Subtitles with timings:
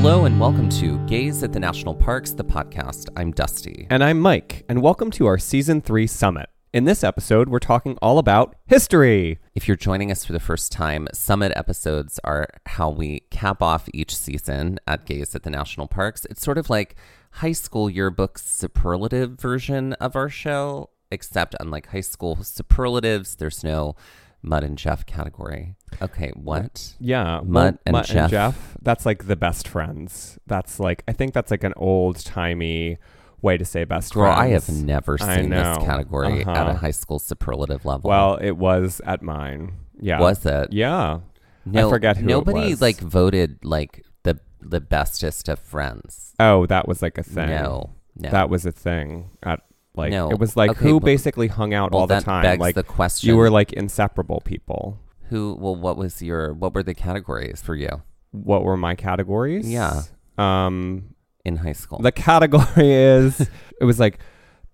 [0.00, 3.08] Hello and welcome to Gaze at the National Parks, the podcast.
[3.16, 3.88] I'm Dusty.
[3.90, 6.48] And I'm Mike, and welcome to our Season 3 Summit.
[6.72, 9.40] In this episode, we're talking all about history.
[9.56, 13.88] If you're joining us for the first time, summit episodes are how we cap off
[13.92, 16.24] each season at Gaze at the National Parks.
[16.26, 16.94] It's sort of like
[17.32, 23.96] high school yearbook superlative version of our show, except unlike high school superlatives, there's no
[24.42, 25.74] Mutt and Jeff category.
[26.00, 26.94] Okay, what?
[27.00, 28.16] Yeah, Mutt and Mutt Jeff.
[28.16, 28.76] and Jeff.
[28.82, 30.38] That's like the best friends.
[30.46, 32.98] That's like I think that's like an old timey
[33.42, 34.40] way to say best Girl, friends.
[34.40, 36.70] I have never seen this category at Uh-huh.
[36.70, 38.08] a high school superlative level.
[38.10, 39.72] Well, it was at mine.
[40.00, 40.72] Yeah, was it?
[40.72, 41.20] Yeah,
[41.64, 46.34] No, forget who it Nobody like voted like the the bestest of friends.
[46.40, 47.48] Oh, that was like a thing.
[47.48, 48.30] No, no.
[48.30, 49.60] That was a thing at
[49.98, 50.30] like No.
[50.30, 52.42] it was like Okay, who but- basically hung out well, all the that time.
[52.42, 53.28] begs Like the question.
[53.28, 54.98] you were like inseparable people.
[55.28, 55.56] who?
[55.60, 56.54] Well, what was your?
[56.54, 59.68] What were the categories for you What were my categories?
[59.70, 60.02] Yeah.
[60.38, 61.14] Um
[61.44, 61.98] in high school?
[61.98, 63.40] the category is
[63.80, 64.18] it was like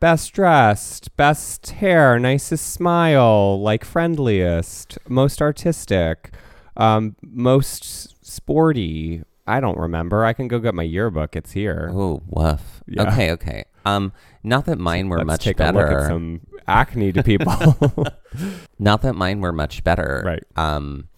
[0.00, 6.34] best dressed, best hair, nicest smile, like friendliest, most artistic,
[6.76, 9.22] um most sporty.
[9.46, 10.24] I don't remember.
[10.24, 11.36] I can go get my yearbook.
[11.36, 11.90] It's here.
[11.92, 12.82] oh, woof.
[12.86, 13.02] Yeah.
[13.12, 13.64] Okay, okay.
[13.84, 14.12] Um,
[14.42, 15.78] not that mine were Let's much take better.
[15.78, 17.52] a look at some acne to people.
[18.78, 20.22] Not that mine were much better.
[20.24, 20.42] Right.
[20.56, 21.08] Um,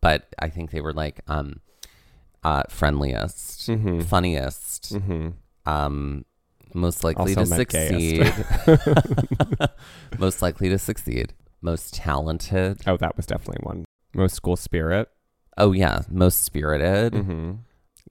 [0.00, 1.60] but I think they were like um,
[2.42, 5.30] uh, friendliest, hmm funniest, hmm
[5.66, 6.24] um,
[6.74, 8.32] most likely Also to succeed.
[10.18, 11.32] most likely to succeed.
[11.60, 12.82] Most talented.
[12.86, 13.84] Oh, that was definitely one.
[14.14, 15.08] Most school spirit.
[15.56, 17.14] Oh yeah, most spirited.
[17.14, 17.52] hmm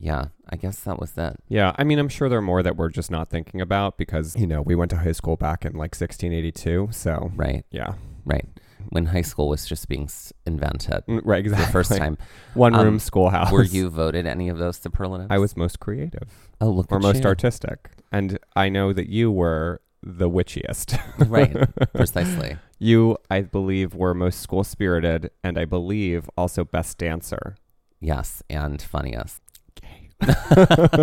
[0.04, 1.38] Yeah, I guess that was that.
[1.48, 4.36] Yeah, I mean, I'm sure there are more that we're just not thinking about because
[4.36, 6.90] you know we went to high school back in like 1682.
[6.92, 7.94] So Right, yeah,
[8.26, 8.46] right.
[8.90, 11.66] When high school was just being s- invented Mm, right, exactly.
[11.66, 12.18] the first time.
[12.54, 13.50] one room Um, schoolhouse.
[13.50, 15.30] Were you voted any of those superlatives?
[15.32, 17.26] I was most creative Oh, look or at most you.
[17.26, 21.00] artistic, and I know that you were the witchiest.
[21.30, 21.56] right,
[21.94, 22.58] precisely.
[22.78, 27.56] you, I believe, were most school spirited, and I believe also best dancer.
[28.02, 29.40] Yes, and funniest.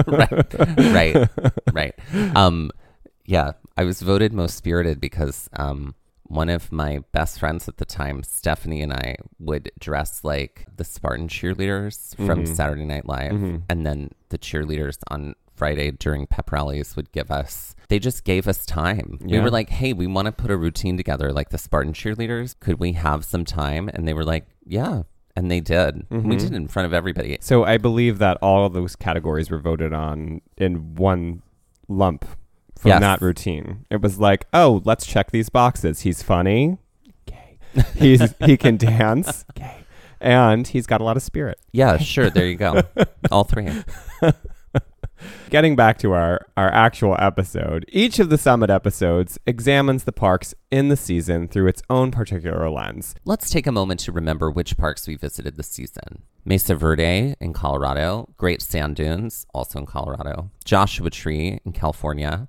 [0.07, 0.55] Right,
[0.93, 1.29] right,
[1.73, 1.95] right.
[2.37, 2.71] Um,
[3.27, 5.95] yeah, I was voted most spirited because um,
[6.25, 10.85] one of my best friends at the time, Stephanie, and I would dress like the
[10.85, 12.49] Spartan cheerleaders from Mhm.
[12.57, 13.63] Saturday Night Live, Mhm.
[13.69, 17.75] and then the cheerleaders on Friday during pep rallies would give us.
[17.89, 19.19] They just gave us time.
[19.21, 22.55] We were like, "Hey, we want to put a routine together, like the Spartan cheerleaders.
[22.61, 25.03] Could we have some time?" And they were like, "Yeah."
[25.37, 26.05] And they did.
[26.11, 26.31] We Mhm.
[26.39, 27.39] did it in front of everybody.
[27.41, 31.43] So I believe that all of those categories were voted on in one
[31.89, 32.25] lump
[32.77, 33.01] from Yes.
[33.01, 33.85] that routine.
[33.91, 36.01] It was like, oh, let's check these boxes.
[36.01, 36.79] He's funny.
[37.27, 37.59] Gay.
[37.97, 39.45] He's he can dance.
[39.55, 39.77] Gay.
[40.21, 41.59] And he's got a lot of spirit.
[41.73, 42.29] Yeah, sure.
[42.29, 42.83] There you go.
[43.31, 43.69] All three.
[45.51, 50.55] Getting back to our, our actual episode, each of the summit episodes examines the parks
[50.71, 53.15] in the season through its own particular lens.
[53.25, 56.23] Let's take a moment to remember which parks we visited this season.
[56.45, 62.49] Mesa Verde in Colorado, Great Sand Dunes, also in Colorado, Joshua Tree in California,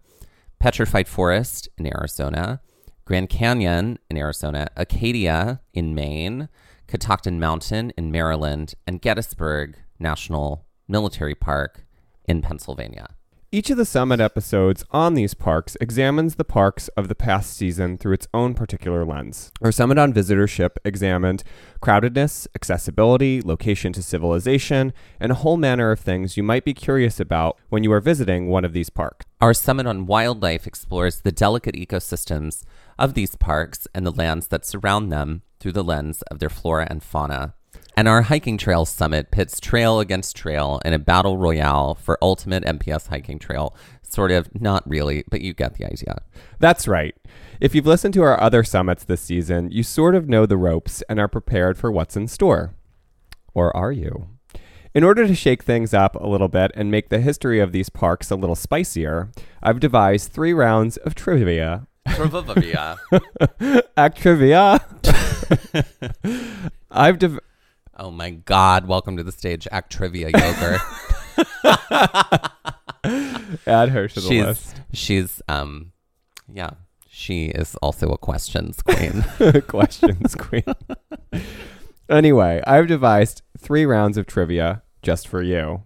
[0.60, 2.62] Petrified Forest in Arizona,
[3.06, 6.50] Grand Canyon in Arizona, Acadia in Maine,
[6.88, 11.86] Catoctin Mountain in Maryland, and Gettysburg National Military Park
[12.26, 13.08] in Pennsylvania.
[13.54, 17.98] Each of the summit episodes on these parks examines the parks of the past season
[17.98, 19.52] through its own particular lens.
[19.62, 21.44] Our summit on visitorship examined
[21.82, 27.20] crowdedness, accessibility, location to civilization, and a whole manner of things you might be curious
[27.20, 29.26] about when you are visiting one of these parks.
[29.42, 32.64] Our summit on wildlife explores the delicate ecosystems
[32.98, 36.88] of these parks and the lands that surround them through the lens of their flora
[36.90, 37.56] and fauna.
[37.98, 42.64] And our hiking trail summit pits trail against trail in a battle royale for ultimate
[42.64, 43.76] NPS hiking trail.
[44.02, 46.18] Sort of, not really, but you get the idea.
[46.60, 47.16] That's right.
[47.60, 51.02] If you've listened to our other summits this season, you sort of know the ropes
[51.10, 52.74] and are prepared for what's in store.
[53.54, 54.28] Or are you?
[54.94, 57.90] In order to shake things up a little bit and make the history of these
[57.90, 59.32] parks a little spicier,
[59.64, 61.88] I've devised three rounds of trivia.
[62.08, 62.98] Trivia.
[63.98, 64.82] Act trivia.
[66.92, 67.40] I've dev-
[68.02, 68.88] oh my God!
[68.88, 70.82] Welcome to the stage, Act Trivia Yogurt.
[73.68, 74.82] add her to the she's list.
[74.92, 75.92] she's um,
[76.52, 76.72] yeah,
[77.08, 79.24] she is also a questions queen.
[79.68, 80.64] Questions queen.
[82.10, 85.84] anyway, I've devised three rounds of trivia just for you.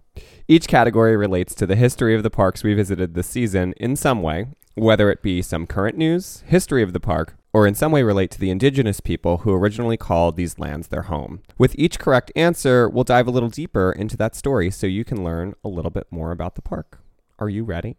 [0.48, 4.22] Each category relates to the history of the parks we visited this season in some
[4.22, 8.02] way, whether it be some current news, history of the park, or in some way
[8.02, 11.40] relate to the indigenous people who originally called these lands their home.
[11.56, 15.24] With each correct answer, we'll dive a little deeper into that story so you can
[15.24, 16.98] learn a little bit more about the park.
[17.38, 17.96] Are you ready?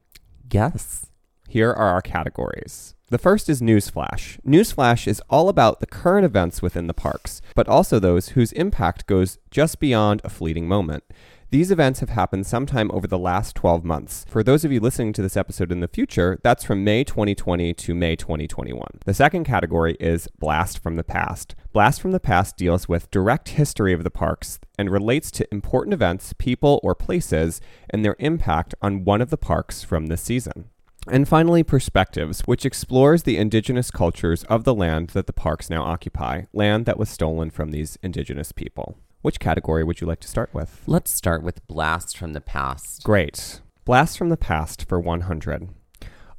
[0.54, 1.08] yes.
[1.50, 2.94] Here are our categories.
[3.10, 4.40] The first is Newsflash.
[4.46, 9.08] Newsflash is all about the current events within the parks, but also those whose impact
[9.08, 11.04] goes just beyond a fleeting moment.
[11.50, 14.26] These events have happened sometime over the last 12 months.
[14.28, 17.74] For those of you listening to this episode in the future, that's from May 2020
[17.74, 18.86] to May 2021.
[19.06, 21.56] The second category is Blast from the Past.
[21.72, 25.94] Blast from the Past deals with direct history of the parks and relates to important
[25.94, 30.66] events, people, or places and their impact on one of the parks from this season.
[31.10, 35.84] And finally, Perspectives, which explores the indigenous cultures of the land that the parks now
[35.84, 38.98] occupy, land that was stolen from these indigenous people.
[39.28, 40.84] Which category would you like to start with?
[40.88, 43.04] Let's start with Blast from the Past.
[43.04, 43.60] Great.
[43.84, 45.68] Blast from the Past for 100.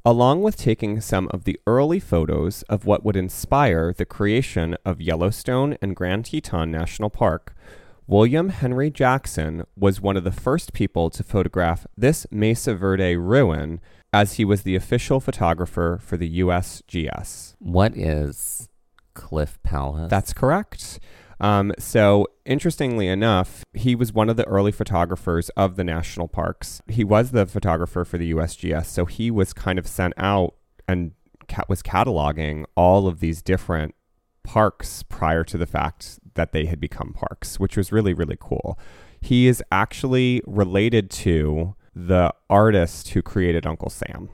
[0.03, 5.01] Along with taking some of the early photos of what would inspire the creation of
[5.01, 7.53] Yellowstone and Grand Teton National Park,
[8.07, 13.81] William Henry Jackson was one of the first people to photograph this Mesa Verde ruin
[14.11, 17.53] as he was the official photographer for the USGS.
[17.59, 18.67] What is
[19.13, 20.09] Cliff Palace?
[20.09, 20.99] That's correct.
[21.39, 26.81] Um, so, interestingly enough, he was one of the early photographers of the national parks.
[26.87, 30.55] He was the photographer for the USGS, so he was kind of sent out
[30.87, 31.11] and
[31.47, 33.95] ca- was cataloging all of these different
[34.43, 38.77] parks prior to the fact that they had become parks, which was really, really cool.
[39.21, 44.29] He is actually related to the artist who created Uncle Sam,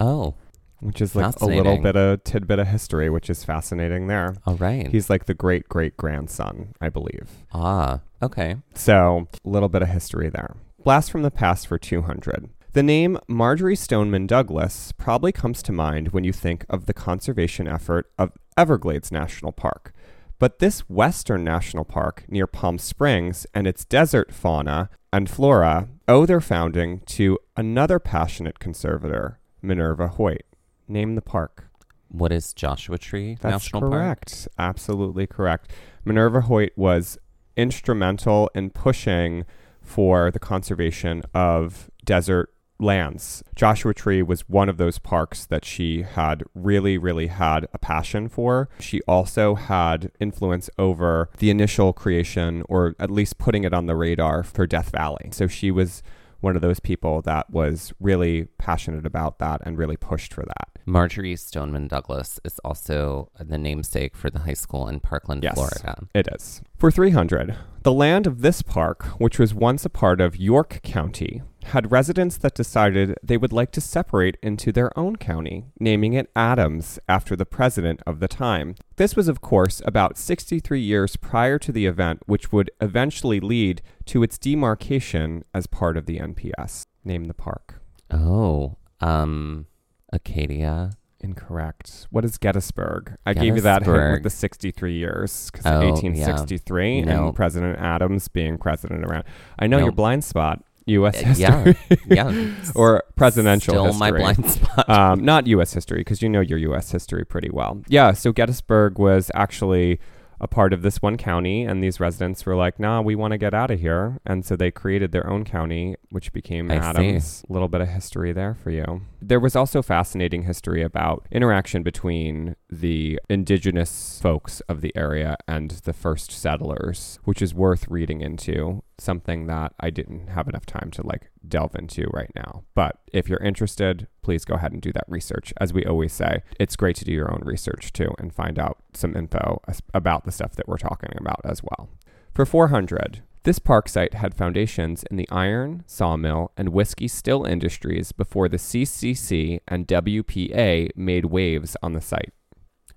[0.00, 0.34] oh,
[0.82, 4.34] which is like a little bit of tidbit of history, which is fascinating there.
[4.46, 4.88] all right.
[4.88, 7.28] He's like the great great grandson, I believe.
[7.52, 8.56] ah, okay.
[8.74, 10.56] So, a little bit of history there.
[10.84, 12.50] Blast from the past for 200.
[12.72, 17.68] The name Marjory Stoneman Douglas probably comes to mind when you think of the conservation
[17.68, 19.92] effort of Everglades National Park.
[20.38, 26.26] But this Western National Park near Palm Springs and its desert fauna and flora owe
[26.26, 30.42] their founding to another passionate conservator, Minerva Hoyt.
[30.88, 31.68] Name the park.
[32.08, 33.92] What is Joshua Tree That's National Park?
[33.92, 34.48] correct.
[34.58, 35.70] Absolutely correct.
[36.04, 37.18] Minerva Hoyt was
[37.56, 39.44] instrumental in pushing
[39.80, 43.42] for the conservation of desert lands.
[43.54, 48.28] Joshua Tree was one of those parks that she had really, really had a passion
[48.28, 48.68] for.
[48.80, 53.96] She also had influence over the initial creation, or at least putting it on the
[53.96, 55.30] radar for Death Valley.
[55.32, 56.02] So she was
[56.40, 60.71] one of those people that was really passionate about that and really pushed for that.
[60.84, 65.54] Marjory Stoneman Douglas is also the namesake for the high school in Parkland, Yes.
[65.54, 66.06] Florida.
[66.14, 66.60] It is.
[66.78, 71.42] For 300, the land of this park, which was once a part of York County,
[71.66, 76.28] had residents that decided they would like to separate into their own county, naming it
[76.34, 78.74] Adams after the president of the time.
[78.96, 83.80] This was, of course, about 63 years prior to the event, which would eventually lead
[84.06, 86.82] to its demarcation as part of the NPS.
[87.04, 87.80] Name the park.
[88.10, 89.66] Oh, um,
[90.12, 90.92] Acadia.
[91.20, 92.08] Incorrect.
[92.10, 93.16] What is Gettysburg?
[93.24, 94.22] I gave you that hint with Gettysburg.
[94.24, 95.90] the 63 years because Oh, yeah.
[95.90, 97.26] 1863 No.
[97.28, 99.22] and President Adams being president around.
[99.58, 99.84] I know No.
[99.84, 101.22] your blind spot, U.S.
[101.22, 101.76] Uh, history.
[102.06, 103.92] yeah, or presidential history.
[103.92, 104.10] Still history.
[104.12, 104.90] my blind spot.
[104.90, 105.72] um, not U.S.
[105.72, 106.90] history because you know your U.S.
[106.90, 107.80] history pretty well.
[107.86, 110.00] Yeah, so Gettysburg was actually
[110.42, 113.38] a part of this one county, and these residents were like, "Nah, we want to
[113.38, 116.76] get out of here," and so they created their own county, which became I.
[116.76, 117.44] Adams.
[117.48, 119.02] A little bit of history there for you.
[119.20, 125.70] There was also fascinating history about interaction between the indigenous folks of the area and
[125.70, 128.82] the first settlers, which is worth reading into.
[128.98, 132.62] Something that I didn't have enough time to like delve into right now.
[132.74, 135.52] But if you're interested, please go ahead and do that research.
[135.60, 138.78] As we always say, it's great to do your own research too and find out
[138.94, 139.60] some info
[139.92, 141.90] about the stuff that we're talking about as well.
[142.34, 148.12] For 400, this park site had foundations in the iron, sawmill, and whiskey still industries
[148.12, 152.32] before the CCC and WPA made waves on the site.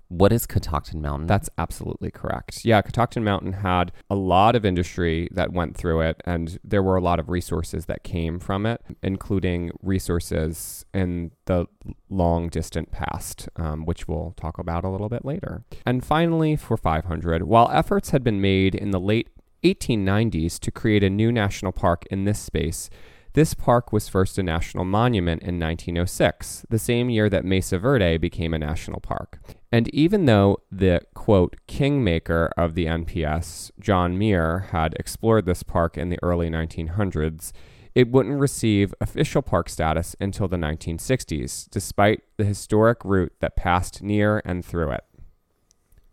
[0.08, 1.26] What is Catoctin Mountain?
[1.26, 2.64] That's absolutely correct.
[2.64, 6.96] Yeah, Catoctin Mountain had a lot of industry that went through it, and there were
[6.96, 11.66] a lot of resources that came from it, including resources in the
[12.08, 15.64] long distant past, um, which we'll talk about a little bit later.
[15.84, 19.28] And finally, for 500, while efforts had been made in the late
[19.64, 22.88] 1890s to create a new national park in this space,
[23.36, 28.16] this park was first a national monument in 1906, the same year that Mesa Verde
[28.16, 29.40] became a national park.
[29.76, 35.98] And even though the quote kingmaker of the NPS, John Muir, had explored this park
[35.98, 37.52] in the early 1900s,
[37.94, 44.02] it wouldn't receive official park status until the 1960s, despite the historic route that passed
[44.02, 45.04] near and through it.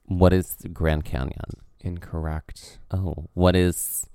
[0.08, 1.56] what is Grand Canyon?
[1.80, 2.80] Incorrect.
[2.92, 4.10] Oh, what is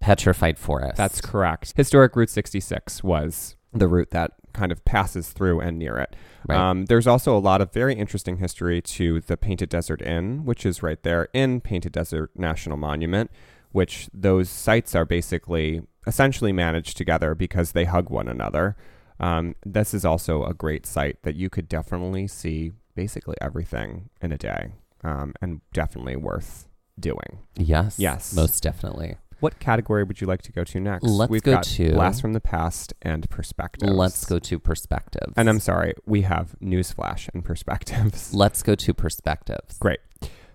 [0.00, 0.96] Petrified Forest?
[0.96, 1.74] That's correct.
[1.76, 6.14] Historic Route 66 was the route that kind of passes through and near it.
[6.46, 6.58] Right.
[6.58, 10.66] Um, there's also a lot of very interesting history to the Painted Desert Inn, which
[10.66, 13.30] is right there in Painted Desert National Monument,
[13.72, 18.76] which those sites are basically essentially managed together because they hug one another.
[19.18, 24.30] Um, this is also a great site that you could definitely see basically everything in
[24.30, 27.38] a day um, and definitely worth doing.
[27.56, 27.98] yes.
[27.98, 28.34] Yes.
[28.34, 29.16] Most definitely.
[29.40, 31.04] What category would you like to go to next?
[31.04, 33.90] Let's We've go got to- Blast from the Past and Perspectives.
[33.92, 35.32] Let's go to perspectives.
[35.36, 38.34] And I'm sorry, we have Newsflash and Perspectives.
[38.34, 39.78] Let's go to perspectives.
[39.78, 40.00] Great.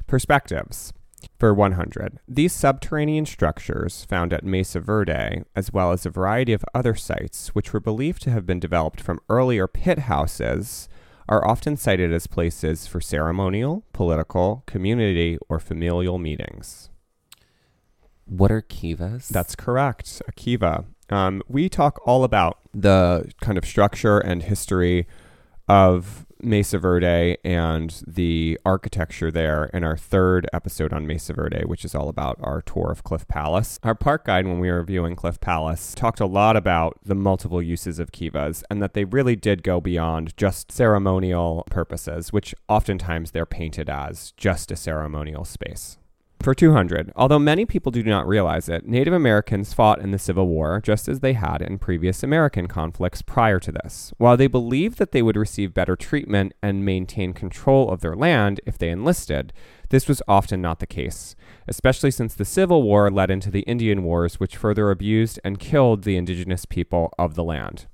[0.08, 0.94] Perspectives.
[1.40, 6.64] For 100, these subterranean structures found at Mesa Verde, as well as a variety of
[6.74, 10.88] other sites which were believed to have been developed from earlier pit houses,
[11.28, 16.90] are often cited as places for ceremonial, political, community, or familial meetings.
[18.26, 19.28] What are kivas?
[19.28, 20.86] That's correct, a kiva.
[21.10, 25.08] Um, we talk all about the kind of structure and history
[25.68, 31.84] of Mesa Verde and the architecture there in our third episode on Mesa Verde, which
[31.86, 33.80] is all about our tour of Cliff Palace.
[33.84, 37.62] Our park guide, when we were viewing Cliff Palace, talked a lot about the multiple
[37.62, 43.32] uses of kivas and that they really did go beyond just ceremonial purposes, which oftentimes
[43.32, 45.98] they're painted as just a ceremonial space.
[46.46, 50.46] For 200, although many people do not realize it, Native Americans fought in the Civil
[50.46, 54.14] War just as they had in previous American conflicts prior to this.
[54.20, 58.62] While they believed that they would receive better treatment and maintain control of their land
[58.64, 59.54] if they enlisted,
[59.90, 61.36] this was often not the case,
[61.68, 66.04] especially since the Civil War led into the Indian Wars, which further abused and killed
[66.04, 67.88] the indigenous people of the land.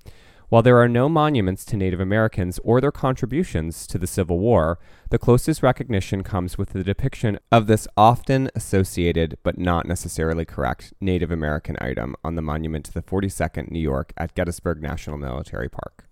[0.52, 4.80] While there are no monuments to Native Americans or their contributions to the Civil War,
[5.10, 10.94] the closest recognition comes with the depiction of this often associated but not necessarily correct
[11.00, 15.70] Native American item on the monument to the 42nd New York at Gettysburg National Military
[15.70, 16.10] Park.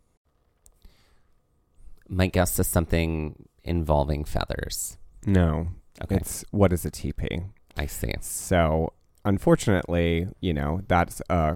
[2.07, 4.97] My guess is something involving feathers.
[5.25, 5.67] No,
[6.01, 6.15] Okay.
[6.15, 7.41] it's what is a teepee?
[7.75, 8.13] I see.
[8.21, 8.93] So,
[9.25, 11.55] unfortunately, you know, that's uh,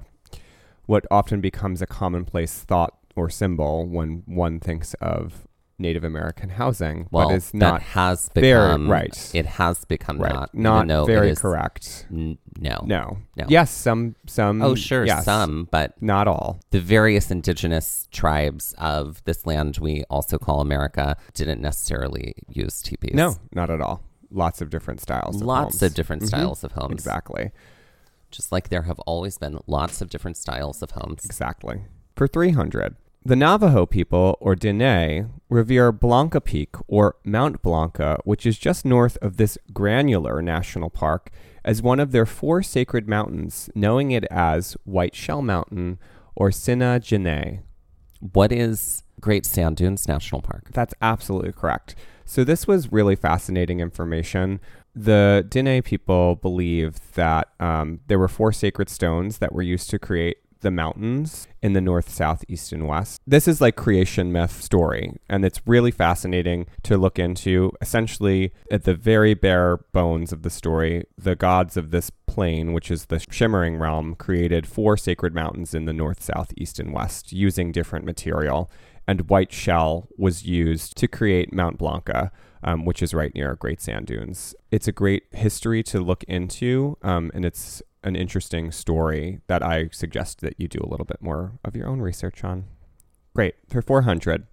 [0.86, 5.48] what often becomes a commonplace thought or symbol when one thinks of
[5.80, 9.32] Native American housing, Well, but it's not that has very- become right.
[9.34, 12.06] It has become right, not not even though it very correct.
[12.12, 12.84] N- no.
[12.86, 13.18] No.
[13.36, 13.46] No.
[13.50, 14.62] Yes, some some.
[14.62, 16.60] Oh, sure, yes, some, but not all.
[16.70, 23.16] the various indigenous tribes of this land we also call America didn't necessarily use teepees.
[23.16, 24.04] No, not at all.
[24.32, 25.38] Lots of different styles.
[25.42, 25.84] Of Lots homes.
[25.84, 26.28] of different Mhm.
[26.28, 26.94] styles of homes.
[26.94, 27.52] Exactly.
[28.34, 31.24] Just like there have always been lots of different styles of homes.
[31.24, 31.84] Exactly.
[32.16, 38.58] For 300, the Navajo people, or Diné, revere Blanca Peak, or Mount Blanca, which is
[38.58, 41.30] just north of this granular national park,
[41.64, 46.00] as one of their four sacred mountains, knowing it as White Shell Mountain
[46.36, 47.62] or Sisnaajiní.
[48.20, 50.72] What is Great Sand Dunes National Park?
[50.74, 51.96] That's absolutely correct.
[52.26, 54.60] So this was really fascinating information.
[54.96, 60.00] The Diné people believe that um, there were four sacred stones that were used to
[60.00, 63.22] create the mountains in the north, south, east, and west.
[63.28, 67.72] This is like creation myth story, and it's really fascinating to look into.
[67.82, 72.90] Essentially, at the very bare bones of the story, the gods of this plane, which
[72.90, 77.32] is the shimmering realm, created four sacred mountains in the north, south, east, and west
[77.32, 78.72] using different material.
[79.08, 82.32] And white shell was used to create Mount Blanca,
[82.64, 84.56] um, which is right near Great Sand Dunes.
[84.72, 89.90] It's a great history to look into, um, and it's an interesting story that I
[89.92, 92.66] suggest that you do a little bit more of your own research on.
[93.34, 93.56] Great.
[93.68, 94.46] For 400,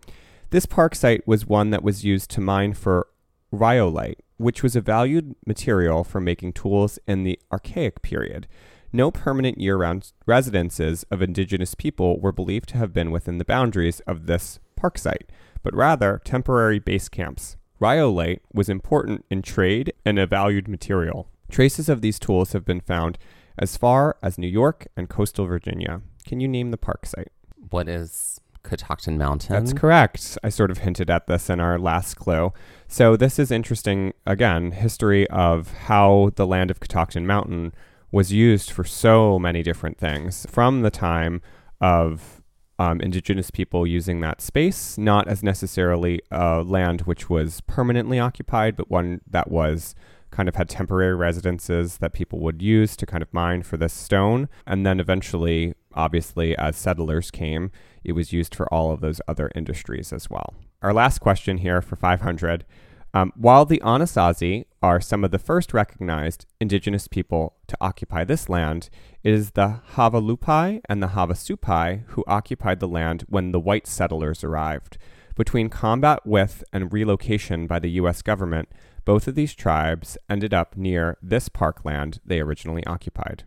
[0.50, 3.08] this park site was one that was used to mine for
[3.52, 8.46] rhyolite, which was a valued material for making tools in the Archaic period.
[8.92, 13.44] No permanent year round residences of indigenous people were believed to have been within the
[13.44, 15.30] boundaries of this park site,
[15.62, 17.56] but rather temporary base camps.
[17.78, 21.28] Rhyolite was important in trade and a valued material.
[21.50, 23.18] Traces of these tools have been found
[23.58, 26.02] as far as New York and coastal Virginia.
[26.26, 27.32] Can you name the park site?
[27.70, 29.54] What is Catoctin Mountain?
[29.54, 30.36] That's correct.
[30.42, 32.52] I sort of hinted at this in our last clue.
[32.88, 37.72] So, this is interesting, again, history of how the land of Catoctin Mountain
[38.12, 41.40] was used for so many different things from the time
[41.80, 42.42] of
[42.78, 48.74] um, indigenous people using that space, not as necessarily a land which was permanently occupied,
[48.74, 49.94] but one that was
[50.30, 53.92] kind of had temporary residences that people would use to kind of mine for this
[53.92, 54.48] stone.
[54.66, 57.70] And then eventually, obviously, as settlers came,
[58.04, 60.54] it was used for all of those other industries as well.
[60.82, 62.64] Our last question here for 500.
[63.12, 68.48] Um, while the Anasazi are some of the first recognized indigenous people to occupy this
[68.48, 68.88] land,
[69.24, 74.44] it is the Havalupai and the Havasupai who occupied the land when the white settlers
[74.44, 74.96] arrived.
[75.34, 78.22] Between combat with and relocation by the U.S.
[78.22, 78.68] government,
[79.04, 83.44] both of these tribes ended up near this parkland they originally occupied.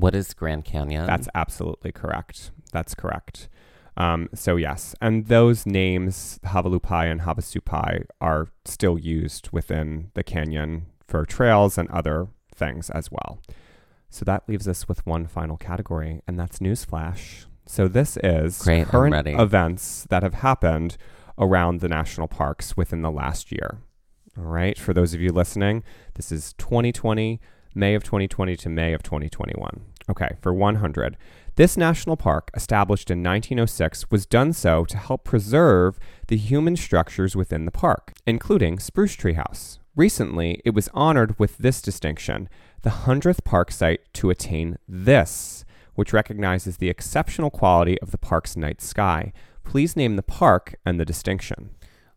[0.00, 1.06] What is Grand Canyon?
[1.06, 2.50] That's absolutely correct.
[2.72, 3.48] That's correct.
[3.96, 10.86] Um, so yes, and those names, Havalupai and Havasupai, are still used within the canyon
[11.08, 13.40] for trails and other things as well.
[14.10, 17.46] So that leaves us with one final category, and that's newsflash.
[17.66, 20.96] So this is Great, current events that have happened
[21.38, 23.78] around the national parks within the last year.
[24.38, 25.82] All right, for those of you listening,
[26.14, 27.40] this is 2020,
[27.76, 29.82] May of 2020 to May of 2021.
[30.08, 31.16] Okay, for 100.
[31.56, 37.36] This national park, established in 1906, was done so to help preserve the human structures
[37.36, 39.78] within the park, including Spruce Tree House.
[39.94, 42.48] Recently, it was honored with this distinction,
[42.82, 48.56] the 100th park site to attain this, which recognizes the exceptional quality of the park's
[48.56, 49.32] night sky.
[49.64, 51.70] Please name the park and the distinction.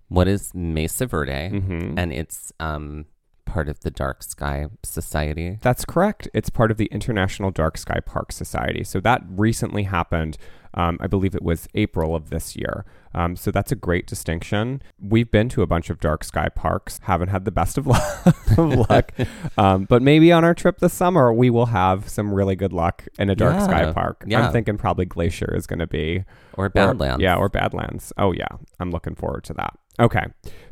[0.10, 1.50] what is Mesa Verde?
[1.54, 1.94] Mhm.
[1.96, 3.06] And it's um,
[3.50, 5.58] part of the Dark Sky Society.
[5.62, 6.28] That's correct.
[6.34, 8.84] It's part of the International Dark Sky Park Society.
[8.84, 10.38] So that recently happened.
[10.76, 12.86] Um, I believe it was April of this year.
[13.16, 14.84] Um, so that's a great distinction.
[15.02, 18.26] We've been to a bunch of dark sky parks, haven't had the best of luck,
[18.58, 19.12] of luck.
[19.58, 23.08] Um, but maybe on our trip this summer, we will have some really good luck
[23.18, 24.24] in a dark sky park.
[24.28, 24.46] Yeah.
[24.46, 27.22] I'm thinking probably Glacier is going to be Or or- Badlands.
[27.22, 28.14] yeah, or Badlands.
[28.18, 28.48] Oh, yeah.
[28.80, 29.78] I'm looking forward to that.
[29.98, 30.26] Okay.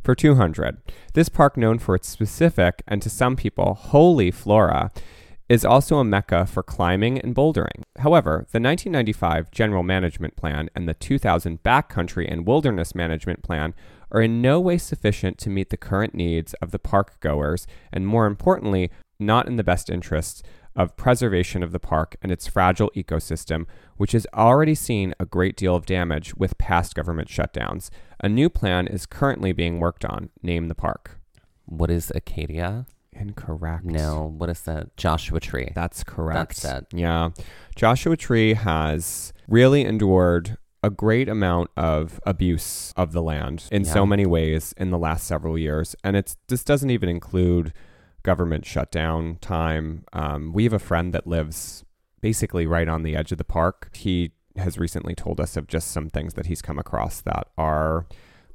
[0.04, 0.78] For 200,
[1.14, 4.92] this park, known for its specific and to some people holy flora,
[5.50, 7.84] is also a mecca for climbing and bouldering.
[8.00, 13.74] However, the 1995 General Management Plan and the 2000 Backcountry and Wilderness Management Plan
[14.12, 18.08] are in no way sufficient to meet the current needs of the park goers, and
[18.08, 20.44] more importantly, not in the best interests
[20.78, 23.66] of preservation of the park and its fragile ecosystem,
[23.98, 27.90] which has already seen a great deal of damage with past government shutdowns.
[28.22, 30.30] A new plan is currently being worked on.
[30.42, 31.20] Name the park.
[31.66, 32.86] What is Acadia?
[33.12, 33.84] Incorrect.
[33.86, 34.34] No.
[34.38, 34.96] What is that?
[34.96, 35.72] Joshua Tree.
[35.74, 36.62] That's correct.
[36.62, 36.88] That's it.
[36.94, 37.32] Yeah.
[37.76, 44.06] Joshua Tree has really endured a great amount of abuse of the land in so
[44.06, 45.96] many ways in the last several years.
[46.04, 47.74] And it's this doesn't even include
[48.28, 50.04] government shutdown time.
[50.12, 51.86] Um, we have a friend that lives
[52.20, 53.90] basically right on the edge of the park.
[53.96, 58.06] He has recently told us of just some things that he's come across that are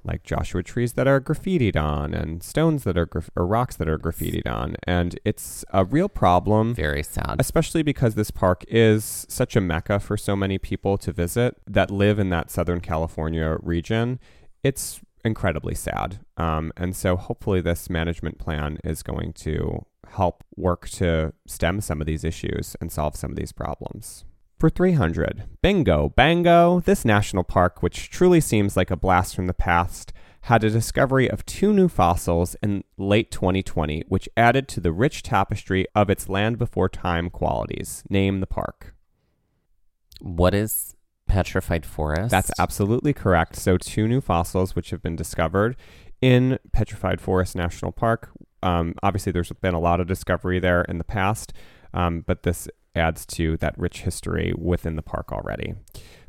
[0.04, 3.88] like Joshua trees that are graffitied on and stones that are graf- or rocks that
[3.88, 4.76] are graffitied on.
[4.87, 7.37] And it's a real problem Very sad.
[7.38, 11.90] especially because this park is such a mecca for so many people to visit that
[11.90, 14.18] live in that Southern California region.
[14.62, 16.20] It's incredibly sad.
[16.37, 22.00] Um, and so hopefully this management plan is going to help work to stem some
[22.00, 24.24] of these issues and solve some of these problems.
[24.58, 29.54] For 300, bingo, bango, this national park, which truly seems like a blast from the
[29.54, 34.92] past, had a discovery of two new fossils in late 2020, which added to the
[34.92, 38.04] rich tapestry of its land before time qualities.
[38.08, 38.94] Name the park.
[40.20, 40.94] What is
[41.33, 42.31] petrified forest?
[42.31, 43.57] That's absolutely correct.
[43.57, 45.77] So, two new fossils which have been discovered
[46.21, 48.31] in Petrified Forest National Park.
[48.62, 51.53] Um, obviously, there's been a lot of discovery there in the past,
[51.95, 55.75] um, but this adds to that rich history within the park already.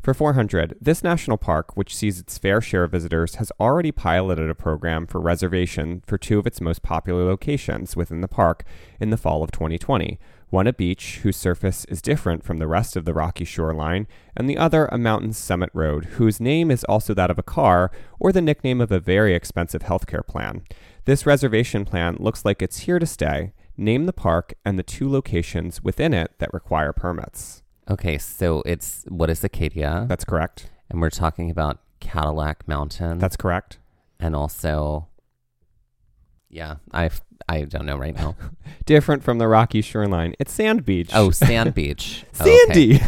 [0.01, 4.49] For 400, this national park, which sees its fair share of visitors, has already piloted
[4.49, 8.63] a program for reservation for two of its most popular locations within the park
[8.99, 10.19] in the fall of 2020.
[10.53, 14.05] One a beach whose surface is different from the rest of the rocky shoreline,
[14.37, 17.89] and the other a mountain summit road whose name is also that of a car
[18.19, 20.61] or the nickname of a very expensive healthcare plan.
[21.05, 23.53] This reservation plan looks like it's here to stay.
[23.77, 27.63] Name the park and the two locations within it that require permits.
[27.89, 30.05] Okay, so it's what is Acadia?
[30.07, 30.69] That's correct.
[30.87, 33.17] and we're talking about Cadillac Mountain.
[33.17, 33.79] That's correct.
[34.19, 35.07] and also
[36.47, 37.09] Yeah, I
[37.47, 38.35] I don't know right now.
[38.85, 40.33] Different from the rocky shoreline.
[40.39, 41.09] It's Sand Beach.
[41.13, 42.25] Oh, Sand Beach.
[42.31, 42.99] Sandy.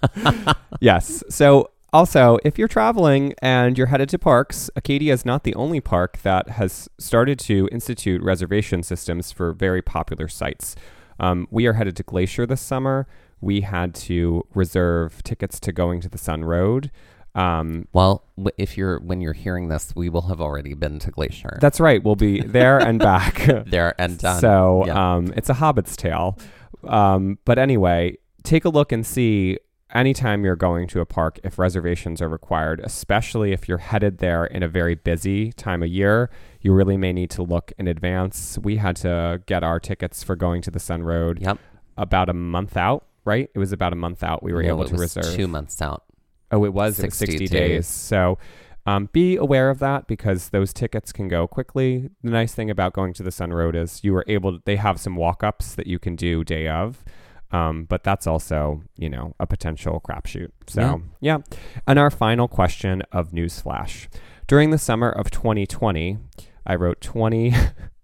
[0.80, 1.22] yes.
[1.28, 5.80] So also, if you're traveling and you're headed to parks, Acadia is not the only
[5.80, 10.76] park that has started to institute reservation systems for very popular sites.
[11.18, 13.06] Um, we are headed to Glacier this summer.
[13.40, 16.90] We had to reserve tickets to going to the Sun Road.
[17.36, 18.24] Um, Well,
[18.56, 21.58] if you're when you're hearing this, we will have already been to Glacier.
[21.60, 22.02] that's right.
[22.02, 23.44] We'll be there and back.
[23.66, 24.40] there and done.
[24.40, 25.14] So Yeah.
[25.16, 26.38] um, it's a Hobbit's tale.
[26.84, 29.58] Um, but anyway, take a look and see
[29.94, 34.44] anytime you're going to a park if reservations are required, especially if you're headed there
[34.44, 36.30] in a very busy time of year.
[36.60, 38.58] You really may need to look in advance.
[38.62, 41.58] We had to get our tickets for going to the Sun Road Yep.
[41.96, 43.48] about a month out, right?
[43.54, 44.42] It was about a month out.
[44.42, 45.34] We were No, able it to was reserve.
[45.36, 46.02] two months out.
[46.50, 46.98] Oh, it was.
[46.98, 47.50] It was 60 60 days.
[47.50, 47.86] days.
[47.86, 48.38] So
[48.86, 52.08] um, be aware of that because those tickets can go quickly.
[52.22, 54.76] The nice thing about going to the Sun Road is you are able to, they
[54.76, 57.04] have some walk ups that you can do day of.
[57.50, 60.50] Um, but that's also, you know, a potential crapshoot.
[60.66, 61.38] So, yeah.
[61.86, 64.08] And our final question of Newsflash.
[64.46, 66.18] During the summer of 2020,
[66.66, 67.54] I wrote 20.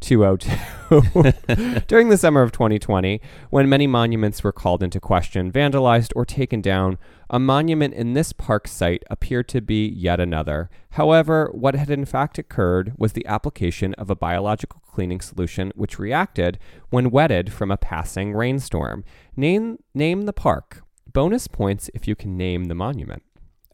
[0.00, 1.82] 202.
[1.86, 6.60] During the summer of 2020, when many monuments were called into question, vandalized, or taken
[6.60, 6.98] down,
[7.30, 10.70] a monument in this park site appeared to be yet another.
[10.92, 15.98] However, what had in fact occurred was the application of a biological cleaning solution which
[15.98, 16.58] reacted
[16.90, 19.04] when wetted from a passing rainstorm.
[19.36, 20.82] Name, name the park.
[21.12, 23.22] Bonus points if you can name the monument.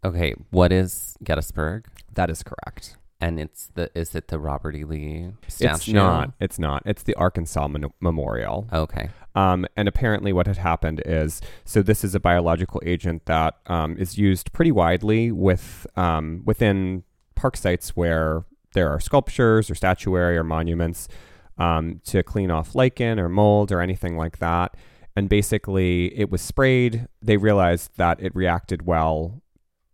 [0.04, 1.86] Okay, what is Gettysburg?
[2.12, 2.96] That is correct.
[3.24, 4.84] And it's the is it the Robert E.
[4.84, 5.74] Lee statue?
[5.74, 6.32] It's not.
[6.40, 6.82] It's not.
[6.84, 8.68] It's the Arkansas Mon- Memorial.
[8.70, 9.08] Okay.
[9.34, 13.96] Um, and apparently, what had happened is so this is a biological agent that um,
[13.96, 17.02] is used pretty widely with um, within
[17.34, 21.08] park sites where there are sculptures or statuary or monuments
[21.56, 24.76] um, to clean off lichen or mold or anything like that.
[25.16, 27.08] And basically, it was sprayed.
[27.22, 29.40] They realized that it reacted well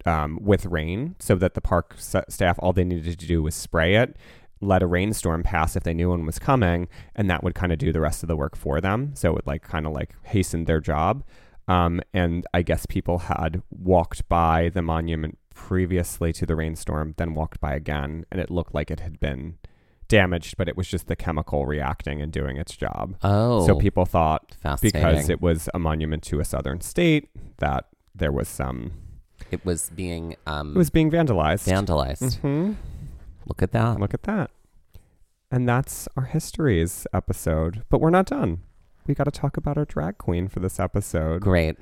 [0.07, 3.55] um, with rain, so that the park s- staff all they needed to do was
[3.55, 4.17] spray it,
[4.61, 7.79] let a rainstorm pass if they knew one was coming, and that would kind of
[7.79, 9.13] do the rest of the work for them.
[9.15, 11.25] So it would like kind of like hasten their job.
[11.69, 17.35] Um, and I guess people had walked by the monument previously to the rainstorm, then
[17.35, 19.57] walked by again, and it looked like it had been
[20.09, 23.15] damaged, but it was just the chemical reacting and doing its job.
[23.23, 24.57] Oh, So people thought
[24.93, 28.93] because it was a monument to a southern state that there was some
[29.51, 31.67] it was being um it was being vandalized.
[31.69, 32.39] vandalized.
[32.41, 32.73] hmm
[33.47, 33.99] Look at that.
[33.99, 34.51] Look at that.
[35.51, 37.83] And that's our histories episode.
[37.89, 38.61] But we're not done.
[39.07, 41.41] We got to talk about our drag queen for this episode.
[41.41, 41.77] Great.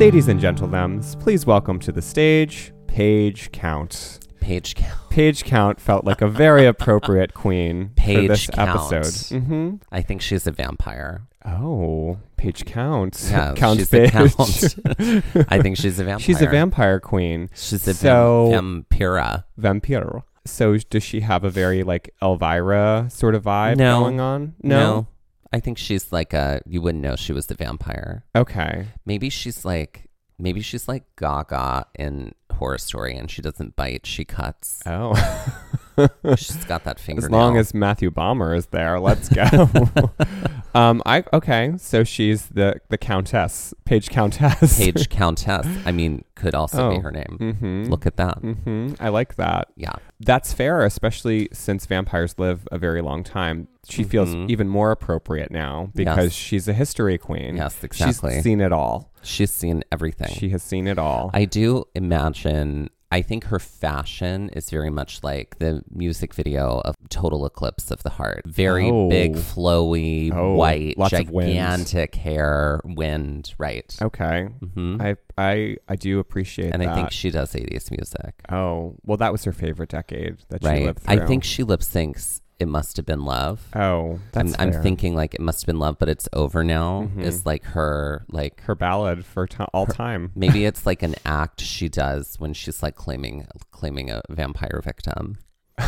[0.00, 4.18] Ladies and gentlemen, please welcome to the stage Page Count.
[4.40, 5.10] Page count.
[5.10, 8.70] Paige Count felt like a very appropriate queen for this Count.
[8.92, 9.40] episode.
[9.44, 11.22] hmm I think she's a vampire.
[11.44, 13.30] Oh, Paige counts.
[13.30, 14.36] Yeah, Count she's the Paige.
[14.36, 15.46] count.
[15.50, 16.24] I think she's a vampire.
[16.24, 17.48] She's a vampire queen.
[17.54, 19.44] She's a So- vam- vampira.
[19.56, 20.22] Vampire.
[20.44, 24.00] So does she have a very like Elvira sort of vibe No.
[24.00, 24.54] going on?
[24.62, 24.78] No?
[24.80, 25.06] no.
[25.52, 26.60] I think she's like a.
[26.66, 28.24] You wouldn't know she was the vampire.
[28.34, 28.88] Okay.
[29.06, 30.08] Maybe she's like.
[30.38, 34.82] Maybe she's like Gaga in Horror Story, and she doesn't bite; she cuts.
[34.86, 35.14] Oh.
[36.36, 37.22] She's got that finger.
[37.26, 39.44] as long as Matthew Bomer is there, let's go.
[40.74, 41.74] um, I okay.
[41.76, 44.78] So she's the the countess, Paige Countess.
[44.78, 45.66] Page Countess.
[45.84, 47.00] I mean, could also be Oh.
[47.00, 47.36] her name.
[47.38, 47.82] Mm-hmm.
[47.90, 48.40] Look at that.
[48.40, 48.94] Mm-hmm.
[49.00, 49.68] I like that.
[49.76, 49.92] Yeah.
[50.18, 53.68] That's fair, especially since vampires live a very long time.
[53.88, 54.48] She feels Mhm.
[54.48, 56.32] even more appropriate now because Yes.
[56.32, 57.56] she's a history queen.
[57.56, 58.34] Yes, exactly.
[58.34, 59.10] She's seen it all.
[59.22, 60.32] She's seen everything.
[60.34, 61.30] She has seen it all.
[61.34, 66.96] I do imagine I think her fashion is very much like the music video of
[67.10, 68.42] Total Eclipse of the Heart.
[68.46, 69.10] Very Oh.
[69.10, 71.50] big, flowy, Oh, white, lots of wind.
[71.50, 73.94] gigantic hair, wind, right?
[74.00, 74.44] Okay.
[74.74, 76.74] hmm I I I do appreciate that.
[76.74, 76.88] and that.
[76.90, 78.34] I think she does 80s music.
[78.50, 81.22] oh, well, that was her favorite decade that she lived through.
[81.22, 83.60] I think she lip syncs It Must Have Been Love.
[83.74, 87.10] Oh, that's I'm, I'm thinking like It Must Have Been Love, but it's over now.
[87.14, 87.22] Mhm.
[87.22, 90.32] Is like her, like, her ballad for to all time.
[90.34, 95.38] maybe it's like an act she does when she's like claiming claiming a vampire victim.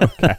[0.00, 0.34] Okay.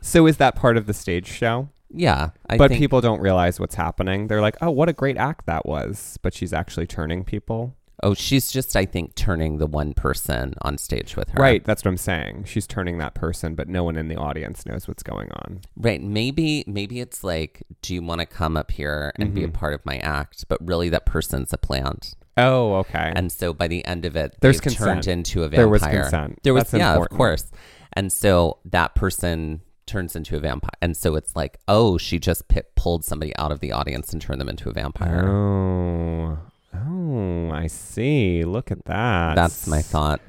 [0.00, 1.68] so is that part of the stage show?
[1.90, 2.30] Yeah.
[2.48, 4.26] I but think, people don't realize what's happening.
[4.26, 7.76] They're like, "Oh, what a great act that was!" But she's actually turning people.
[8.02, 11.40] Oh, she's just, I think, turning the one person on stage with her.
[11.40, 11.64] Right.
[11.64, 12.44] That's what I'm saying.
[12.44, 15.60] She's turning that person, but no one in the audience knows what's going on.
[15.76, 16.02] Right.
[16.02, 19.52] Maybe maybe it's like, do you want to come up here and be a Mhm.
[19.54, 20.44] part of my act?
[20.48, 22.14] But really that person's a plant.
[22.36, 23.12] Oh, okay.
[23.14, 24.84] And so by the end of it, There's consent.
[25.04, 25.58] turned into a vampire.
[25.58, 26.40] There was consent.
[26.42, 27.12] There was That's yeah, important.
[27.12, 27.52] of course.
[27.92, 30.70] And so that person turns into a vampire.
[30.82, 32.42] And so it's like, oh, she just
[32.74, 35.28] pulled somebody out of the audience and turned them into a vampire.
[35.28, 36.38] Oh,
[36.74, 38.44] oh, I see.
[38.44, 39.34] Look at that.
[39.36, 40.20] That's my thought.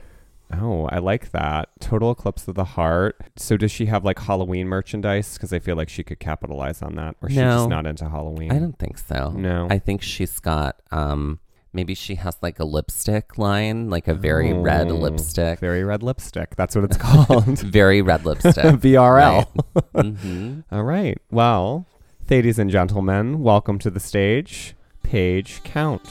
[0.54, 1.70] Oh, I like that.
[1.80, 3.20] Total eclipse of the heart.
[3.36, 5.34] So does she have like Halloween merchandise?
[5.34, 7.16] Because I feel like she could capitalize on that.
[7.22, 7.58] Or she's No.
[7.58, 8.52] just not into Halloween.
[8.52, 9.32] I don't think so.
[9.32, 9.68] No.
[9.70, 11.40] I think she's got um
[11.74, 15.60] maybe she has like a lipstick line, like a very red Oh, lipstick.
[15.60, 16.56] Very red lipstick.
[16.56, 17.46] That's what it's called.
[17.60, 18.54] Very red lipstick.
[18.64, 19.48] VRL.
[19.96, 21.18] hmm All right.
[21.32, 21.88] Well,
[22.30, 24.76] ladies and gentlemen, welcome to the stage.
[25.04, 26.04] Page count.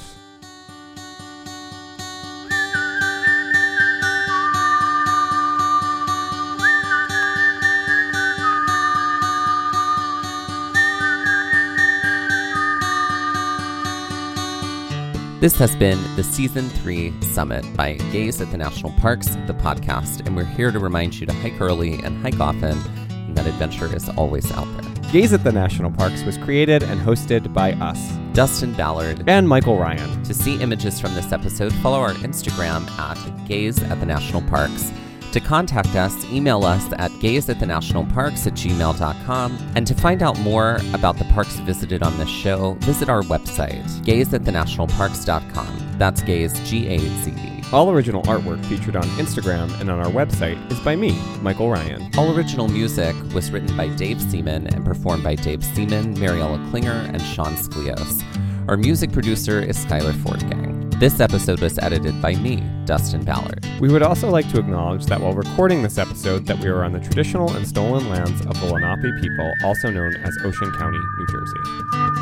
[15.44, 20.26] This has been the season three summit by Gaze at the National Parks, the podcast,
[20.26, 22.78] and we're here to remind you to hike early and hike often,
[23.10, 25.12] and that adventure is always out there.
[25.12, 28.00] Gaze at the National Parks was created and hosted by us
[28.32, 29.22] Dustin Ballard.
[29.26, 30.22] and Michael Ryan.
[30.22, 34.92] To see images from this episode, follow our Instagram at Gaze at the National Parks.
[35.34, 39.58] To contact us, email us at gaze at the national parks at gmail.com.
[39.74, 43.82] And to find out more about the parks visited on this show, visit our website,
[44.04, 45.96] gazeatthenationalparks.com.
[45.98, 47.64] That's gaze, G A Z E.
[47.72, 52.08] All original artwork featured on Instagram and on our website is by me, Michael Ryan.
[52.16, 57.10] All original music was written by Dave Seaman and performed by Dave Seaman, Mariella Klinger,
[57.12, 58.22] and Sean Sklios.
[58.68, 60.83] Our music producer is Skylar Fordgang.
[60.98, 63.66] This episode was edited by me, Dustin Ballard.
[63.80, 66.92] We would also like to acknowledge that while recording this episode that we are on
[66.92, 71.26] the traditional and stolen lands of the Lenape people, also known as Ocean County, New
[71.26, 72.13] Jersey.